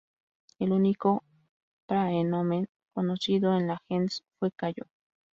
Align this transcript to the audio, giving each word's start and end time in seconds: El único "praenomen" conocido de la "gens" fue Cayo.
El 0.57 0.71
único 0.71 1.23
"praenomen" 1.85 2.67
conocido 2.91 3.51
de 3.53 3.65
la 3.67 3.83
"gens" 3.87 4.23
fue 4.39 4.51
Cayo. 4.51 4.85